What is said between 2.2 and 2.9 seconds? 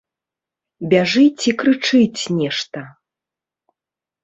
нешта.